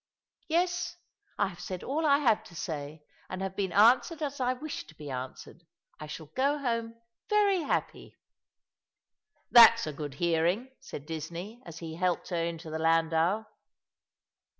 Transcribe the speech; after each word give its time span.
"Yes; 0.47 0.95
I 1.37 1.49
have 1.49 1.59
said 1.59 1.83
all 1.83 2.07
I 2.07 2.17
had 2.17 2.43
to 2.45 2.55
say, 2.55 3.03
and 3.29 3.39
have 3.43 3.55
been 3.55 3.71
answered 3.71 4.23
as 4.23 4.39
I 4.39 4.53
wished 4.53 4.89
to 4.89 4.95
be 4.95 5.11
answered. 5.11 5.61
I 5.99 6.07
shall 6.07 6.31
go 6.35 6.57
home 6.57 6.95
very 7.29 7.59
happy." 7.59 8.17
"That's 9.51 9.85
a 9.85 9.93
good 9.93 10.15
hearing," 10.15 10.71
said 10.79 11.05
Disney, 11.05 11.61
as 11.67 11.77
he 11.77 11.93
helped 11.97 12.29
her 12.29 12.43
into 12.43 12.71
the 12.71 12.79
landau. 12.79 13.45